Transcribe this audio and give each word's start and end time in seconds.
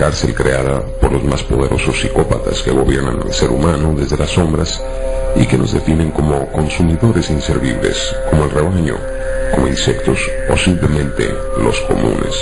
cárcel 0.00 0.34
creada 0.34 0.82
por 0.98 1.12
los 1.12 1.22
más 1.24 1.42
poderosos 1.42 2.00
psicópatas 2.00 2.62
que 2.62 2.70
gobiernan 2.70 3.20
al 3.20 3.34
ser 3.34 3.50
humano 3.50 3.92
desde 3.94 4.16
las 4.16 4.30
sombras 4.30 4.82
y 5.36 5.44
que 5.46 5.58
nos 5.58 5.74
definen 5.74 6.10
como 6.10 6.50
consumidores 6.52 7.28
inservibles, 7.28 8.16
como 8.30 8.44
el 8.44 8.50
rebaño, 8.50 8.96
como 9.54 9.68
insectos 9.68 10.18
o 10.48 10.56
simplemente 10.56 11.28
los 11.62 11.78
comunes. 11.82 12.34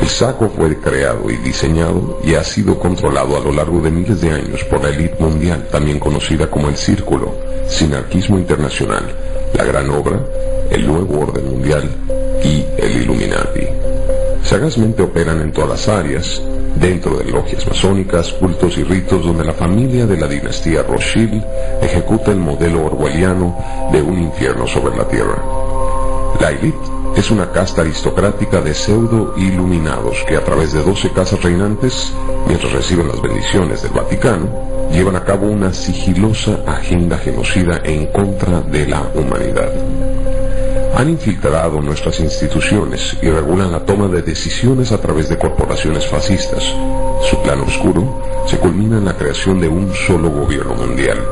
El 0.00 0.08
saco 0.08 0.48
fue 0.48 0.80
creado 0.80 1.30
y 1.30 1.36
diseñado 1.36 2.20
y 2.24 2.36
ha 2.36 2.42
sido 2.42 2.78
controlado 2.78 3.36
a 3.36 3.40
lo 3.40 3.52
largo 3.52 3.82
de 3.82 3.90
miles 3.90 4.22
de 4.22 4.30
años 4.30 4.64
por 4.64 4.82
la 4.82 4.88
élite 4.88 5.22
mundial, 5.22 5.68
también 5.70 6.00
conocida 6.00 6.48
como 6.48 6.70
el 6.70 6.76
Círculo, 6.78 7.34
Sinarquismo 7.68 8.38
Internacional, 8.38 9.04
la 9.52 9.62
Gran 9.62 9.90
Obra, 9.90 10.24
el 10.70 10.86
Nuevo 10.86 11.20
Orden 11.20 11.50
Mundial 11.50 11.86
y 12.42 12.64
el 12.78 13.02
Illuminati. 13.02 13.87
Sagazmente 14.48 15.02
operan 15.02 15.42
en 15.42 15.52
todas 15.52 15.68
las 15.68 15.88
áreas, 15.88 16.42
dentro 16.76 17.18
de 17.18 17.30
logias 17.30 17.66
masónicas, 17.66 18.32
cultos 18.32 18.78
y 18.78 18.82
ritos 18.82 19.22
donde 19.22 19.44
la 19.44 19.52
familia 19.52 20.06
de 20.06 20.16
la 20.16 20.26
dinastía 20.26 20.82
Rothschild 20.84 21.44
ejecuta 21.82 22.32
el 22.32 22.38
modelo 22.38 22.86
orwelliano 22.86 23.54
de 23.92 24.00
un 24.00 24.22
infierno 24.22 24.66
sobre 24.66 24.96
la 24.96 25.06
tierra. 25.06 25.36
La 26.40 26.48
élite 26.48 26.78
es 27.14 27.30
una 27.30 27.52
casta 27.52 27.82
aristocrática 27.82 28.62
de 28.62 28.72
pseudo 28.72 29.34
iluminados 29.36 30.24
que 30.26 30.36
a 30.36 30.44
través 30.44 30.72
de 30.72 30.82
doce 30.82 31.10
casas 31.10 31.42
reinantes, 31.42 32.10
mientras 32.46 32.72
reciben 32.72 33.08
las 33.08 33.20
bendiciones 33.20 33.82
del 33.82 33.92
Vaticano, 33.92 34.48
llevan 34.90 35.16
a 35.16 35.24
cabo 35.26 35.46
una 35.46 35.74
sigilosa 35.74 36.60
agenda 36.66 37.18
genocida 37.18 37.82
en 37.84 38.06
contra 38.06 38.62
de 38.62 38.86
la 38.86 39.02
humanidad. 39.14 39.70
Han 40.98 41.10
infiltrado 41.10 41.80
nuestras 41.80 42.18
instituciones 42.18 43.16
y 43.22 43.30
regulan 43.30 43.70
la 43.70 43.86
toma 43.86 44.08
de 44.08 44.20
decisiones 44.20 44.90
a 44.90 45.00
través 45.00 45.28
de 45.28 45.38
corporaciones 45.38 46.04
fascistas. 46.08 46.74
Su 47.22 47.40
plan 47.40 47.60
oscuro 47.60 48.20
se 48.46 48.58
culmina 48.58 48.98
en 48.98 49.04
la 49.04 49.16
creación 49.16 49.60
de 49.60 49.68
un 49.68 49.94
solo 49.94 50.28
gobierno 50.28 50.74
mundial, 50.74 51.22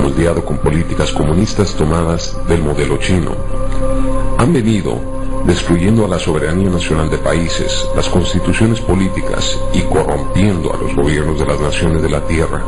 moldeado 0.00 0.44
con 0.44 0.58
políticas 0.58 1.10
comunistas 1.10 1.74
tomadas 1.74 2.36
del 2.46 2.62
modelo 2.62 2.98
chino. 2.98 3.32
Han 4.38 4.52
venido 4.52 4.96
destruyendo 5.44 6.04
a 6.04 6.08
la 6.08 6.20
soberanía 6.20 6.70
nacional 6.70 7.10
de 7.10 7.18
países, 7.18 7.84
las 7.96 8.08
constituciones 8.08 8.80
políticas 8.80 9.58
y 9.74 9.80
corrompiendo 9.80 10.72
a 10.72 10.76
los 10.76 10.94
gobiernos 10.94 11.40
de 11.40 11.46
las 11.46 11.60
naciones 11.60 12.00
de 12.00 12.10
la 12.10 12.20
Tierra. 12.28 12.62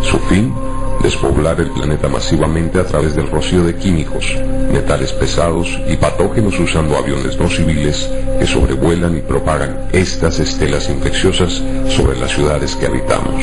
Su 0.00 0.18
fin, 0.20 0.54
despoblar 1.02 1.60
el 1.60 1.70
planeta 1.70 2.08
masivamente 2.08 2.78
a 2.78 2.84
través 2.84 3.14
del 3.14 3.30
rocío 3.30 3.64
de 3.64 3.74
químicos, 3.76 4.36
metales 4.72 5.12
pesados 5.12 5.68
y 5.88 5.96
patógenos 5.96 6.58
usando 6.58 6.96
aviones 6.96 7.38
no 7.38 7.48
civiles 7.48 8.10
que 8.38 8.46
sobrevuelan 8.46 9.16
y 9.16 9.20
propagan 9.20 9.88
estas 9.92 10.40
estelas 10.40 10.88
infecciosas 10.88 11.62
sobre 11.88 12.18
las 12.18 12.32
ciudades 12.32 12.74
que 12.76 12.86
habitamos. 12.86 13.42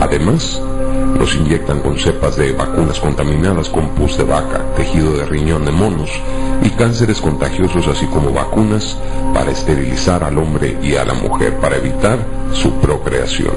Además, 0.00 0.60
los 1.18 1.34
inyectan 1.34 1.80
con 1.80 1.98
cepas 1.98 2.36
de 2.36 2.52
vacunas 2.52 3.00
contaminadas 3.00 3.68
con 3.68 3.88
pus 3.90 4.16
de 4.16 4.24
vaca, 4.24 4.64
tejido 4.76 5.16
de 5.16 5.26
riñón 5.26 5.64
de 5.64 5.72
monos 5.72 6.10
y 6.62 6.70
cánceres 6.70 7.20
contagiosos 7.20 7.86
así 7.88 8.06
como 8.06 8.32
vacunas 8.32 8.96
para 9.34 9.50
esterilizar 9.50 10.22
al 10.24 10.38
hombre 10.38 10.78
y 10.82 10.94
a 10.96 11.04
la 11.04 11.14
mujer 11.14 11.56
para 11.58 11.76
evitar 11.76 12.18
su 12.52 12.72
procreación. 12.74 13.54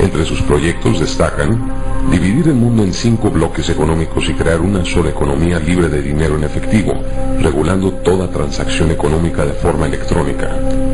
Entre 0.00 0.24
sus 0.24 0.40
proyectos 0.42 1.00
destacan 1.00 1.72
dividir 2.10 2.48
el 2.48 2.54
mundo 2.54 2.82
en 2.82 2.92
cinco 2.92 3.30
bloques 3.30 3.68
económicos 3.68 4.28
y 4.28 4.34
crear 4.34 4.60
una 4.60 4.84
sola 4.84 5.10
economía 5.10 5.58
libre 5.58 5.88
de 5.88 6.02
dinero 6.02 6.36
en 6.36 6.44
efectivo, 6.44 6.92
regulando 7.40 7.92
toda 7.92 8.28
transacción 8.28 8.90
económica 8.90 9.44
de 9.44 9.52
forma 9.52 9.86
electrónica 9.86 10.50
el 10.52 10.91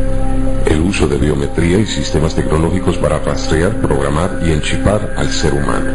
uso 0.89 1.07
de 1.07 1.19
biometría 1.19 1.79
y 1.79 1.87
sistemas 1.87 2.35
tecnológicos 2.35 2.97
para 2.97 3.19
rastrear, 3.19 3.77
programar 3.77 4.41
y 4.43 4.53
enchipar 4.53 5.15
al 5.17 5.31
ser 5.31 5.53
humano, 5.53 5.91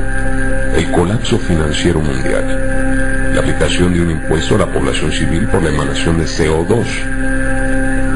el 0.76 0.92
colapso 0.92 1.40
financiero 1.40 2.00
mundial, 2.00 3.34
la 3.34 3.42
aplicación 3.42 3.94
de 3.94 4.02
un 4.02 4.12
impuesto 4.12 4.54
a 4.56 4.60
la 4.60 4.72
población 4.72 5.12
civil 5.12 5.48
por 5.48 5.64
la 5.64 5.70
emanación 5.70 6.20
de 6.20 6.26
CO2. 6.26 6.86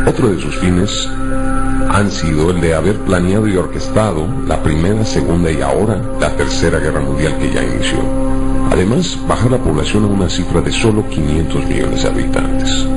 Otro 0.08 0.30
de 0.30 0.40
sus 0.40 0.56
fines 0.60 1.10
han 1.90 2.12
sido 2.12 2.52
el 2.52 2.62
de 2.62 2.76
haber 2.76 2.96
planeado 2.98 3.48
y 3.48 3.58
orquestado 3.58 4.28
la 4.46 4.62
primera, 4.62 5.04
segunda 5.04 5.52
y 5.52 5.62
ahora 5.62 6.00
la 6.20 6.30
tercera 6.36 6.78
guerra 6.78 7.00
mundial 7.00 7.38
que 7.40 7.52
ya 7.52 7.64
inició. 7.64 7.98
Además, 8.72 9.18
bajar 9.28 9.50
la 9.50 9.58
población 9.58 10.04
a 10.04 10.08
una 10.08 10.30
cifra 10.30 10.62
de 10.62 10.72
solo 10.72 11.10
500 11.10 11.66
millones 11.66 12.04
de 12.04 12.10
habitantes 12.10 12.88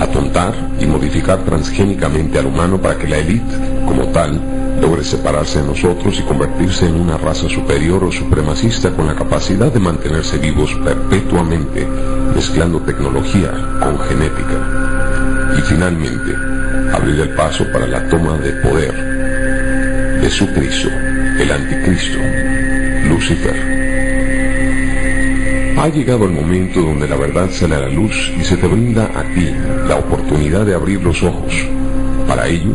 atontar 0.00 0.54
y 0.80 0.86
modificar 0.86 1.44
transgénicamente 1.44 2.38
al 2.38 2.46
humano 2.46 2.80
para 2.80 2.96
que 2.98 3.08
la 3.08 3.18
élite, 3.18 3.54
como 3.86 4.06
tal, 4.08 4.40
logre 4.80 5.02
separarse 5.02 5.60
de 5.60 5.66
nosotros 5.66 6.18
y 6.18 6.22
convertirse 6.22 6.86
en 6.86 7.00
una 7.00 7.16
raza 7.16 7.48
superior 7.48 8.04
o 8.04 8.12
supremacista 8.12 8.90
con 8.90 9.06
la 9.06 9.14
capacidad 9.14 9.72
de 9.72 9.80
mantenerse 9.80 10.38
vivos 10.38 10.74
perpetuamente, 10.84 11.86
mezclando 12.34 12.80
tecnología 12.80 13.50
con 13.80 13.98
genética. 14.00 15.56
Y 15.58 15.62
finalmente, 15.62 16.34
abrir 16.92 17.20
el 17.20 17.30
paso 17.30 17.64
para 17.72 17.86
la 17.86 18.08
toma 18.08 18.38
de 18.38 18.52
poder 18.52 19.08
de 20.20 20.30
su 20.30 20.46
Cristo, 20.52 20.88
el 21.38 21.50
anticristo, 21.50 22.18
Lucifer. 23.08 23.77
Ha 25.78 25.86
llegado 25.88 26.24
el 26.24 26.32
momento 26.32 26.82
donde 26.82 27.06
la 27.06 27.14
verdad 27.14 27.48
sale 27.52 27.76
a 27.76 27.78
la 27.78 27.88
luz 27.88 28.32
y 28.36 28.42
se 28.42 28.56
te 28.56 28.66
brinda 28.66 29.04
a 29.14 29.22
ti 29.32 29.48
la 29.86 29.94
oportunidad 29.94 30.66
de 30.66 30.74
abrir 30.74 31.00
los 31.00 31.22
ojos. 31.22 31.54
Para 32.26 32.48
ello, 32.48 32.72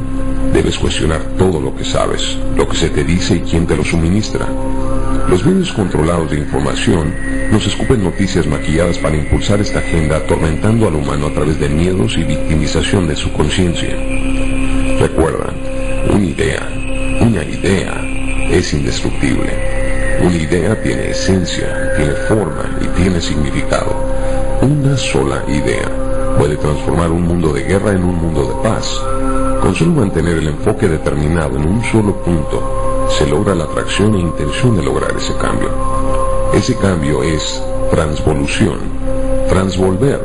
debes 0.54 0.80
cuestionar 0.80 1.22
todo 1.38 1.60
lo 1.60 1.76
que 1.76 1.84
sabes, 1.84 2.38
lo 2.56 2.66
que 2.66 2.78
se 2.78 2.90
te 2.90 3.04
dice 3.04 3.36
y 3.36 3.40
quién 3.42 3.68
te 3.68 3.76
lo 3.76 3.84
suministra. 3.84 4.48
Los 5.28 5.46
medios 5.46 5.74
controlados 5.74 6.32
de 6.32 6.38
información 6.38 7.14
nos 7.52 7.68
escupen 7.68 8.06
noticias 8.06 8.48
maquilladas 8.48 8.98
para 9.00 9.18
impulsar 9.18 9.60
esta 9.60 9.80
agenda 9.80 10.16
atormentando 10.16 10.88
al 10.88 10.96
humano 10.96 11.28
a 11.28 11.34
través 11.34 11.60
de 11.60 11.68
miedos 11.68 12.18
y 12.18 12.24
victimización 12.24 13.10
de 13.10 13.18
su 13.18 13.34
conciencia. 13.34 13.98
Recuerda, 15.02 15.54
una 16.10 16.24
idea, 16.24 16.70
una 17.20 17.44
idea 17.44 18.02
es 18.50 18.74
indestructible. 18.74 19.83
Una 20.24 20.38
idea 20.38 20.82
tiene 20.82 21.10
esencia, 21.10 21.94
tiene 21.98 22.14
forma 22.14 22.64
y 22.80 22.86
tiene 22.98 23.20
significado. 23.20 23.94
Una 24.62 24.96
sola 24.96 25.44
idea 25.50 25.92
puede 26.38 26.56
transformar 26.56 27.12
un 27.12 27.24
mundo 27.24 27.52
de 27.52 27.64
guerra 27.64 27.92
en 27.92 28.06
un 28.06 28.16
mundo 28.16 28.46
de 28.46 28.70
paz. 28.70 28.88
Con 29.62 29.76
solo 29.76 29.92
mantener 29.92 30.38
el 30.38 30.48
enfoque 30.48 30.88
determinado 30.88 31.58
en 31.58 31.68
un 31.68 31.84
solo 31.84 32.16
punto, 32.24 33.10
se 33.10 33.28
logra 33.28 33.54
la 33.54 33.66
atracción 33.66 34.16
e 34.16 34.20
intención 34.20 34.78
de 34.78 34.84
lograr 34.84 35.12
ese 35.14 35.36
cambio. 35.36 35.70
Ese 36.54 36.74
cambio 36.78 37.22
es 37.22 37.62
transvolución, 37.92 38.80
transvolver. 39.50 40.22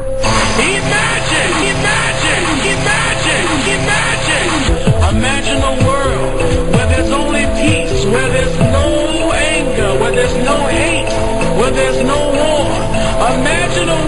original 13.79 14.08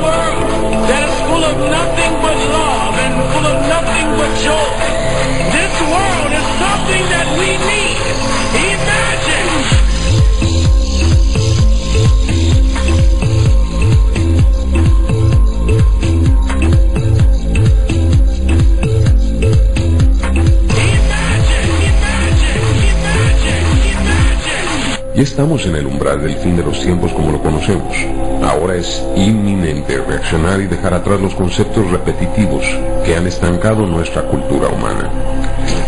Ya 25.21 25.25
estamos 25.25 25.67
en 25.67 25.77
el 25.77 25.87
umbral 25.87 26.23
del 26.23 26.35
fin 26.37 26.57
de 26.57 26.65
los 26.65 26.81
tiempos 26.81 27.13
como 27.13 27.31
lo 27.31 27.43
conocemos. 27.43 27.95
Ahora 28.43 28.77
es 28.77 29.05
inminente 29.15 29.99
reaccionar 29.99 30.63
y 30.63 30.67
dejar 30.67 30.95
atrás 30.95 31.21
los 31.21 31.35
conceptos 31.35 31.91
repetitivos 31.91 32.65
que 33.05 33.15
han 33.15 33.27
estancado 33.27 33.87
nuestra 33.87 34.23
cultura 34.23 34.69
humana. 34.69 35.11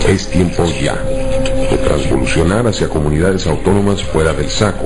Es 0.06 0.28
tiempo 0.28 0.66
ya 0.78 0.96
de 0.96 1.78
transvolucionar 1.78 2.66
hacia 2.66 2.90
comunidades 2.90 3.46
autónomas 3.46 4.02
fuera 4.02 4.34
del 4.34 4.50
saco. 4.50 4.84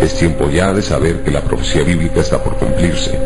Es 0.00 0.14
tiempo 0.20 0.48
ya 0.48 0.72
de 0.72 0.80
saber 0.80 1.24
que 1.24 1.32
la 1.32 1.40
profecía 1.40 1.82
bíblica 1.82 2.20
está 2.20 2.40
por 2.40 2.54
cumplirse. 2.54 3.18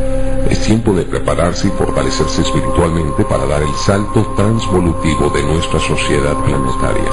Es 0.48 0.60
tiempo 0.60 0.94
de 0.94 1.02
prepararse 1.02 1.68
y 1.68 1.72
fortalecerse 1.72 2.40
espiritualmente 2.40 3.22
para 3.26 3.44
dar 3.44 3.60
el 3.60 3.74
salto 3.84 4.32
transvolutivo 4.34 5.28
de 5.28 5.42
nuestra 5.42 5.78
sociedad 5.78 6.42
planetaria. 6.42 7.12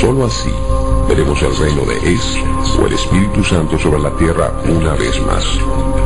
Solo 0.00 0.26
así 0.26 0.50
veremos 1.10 1.42
el 1.42 1.56
reino 1.56 1.84
de 1.86 2.14
Es 2.14 2.22
o 2.78 2.86
el 2.86 2.92
Espíritu 2.92 3.42
Santo 3.42 3.76
sobre 3.76 3.98
la 3.98 4.16
tierra 4.16 4.52
una 4.64 4.94
vez 4.94 5.20
más. 5.26 5.44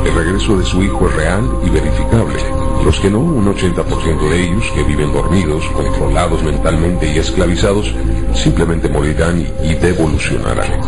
El 0.02 0.14
regreso 0.14 0.56
de 0.56 0.64
su 0.64 0.82
Hijo 0.82 1.06
es 1.10 1.16
real 1.16 1.46
y 1.62 1.68
verificable. 1.68 2.38
Los 2.82 2.98
que 3.00 3.10
no, 3.10 3.18
un 3.18 3.44
80% 3.44 4.30
de 4.30 4.44
ellos 4.44 4.64
que 4.74 4.82
viven 4.82 5.12
dormidos, 5.12 5.62
controlados 5.74 6.42
mentalmente 6.42 7.12
y 7.12 7.18
esclavizados, 7.18 7.94
simplemente 8.32 8.88
morirán 8.88 9.46
y 9.62 9.74
devolucionarán. 9.74 10.80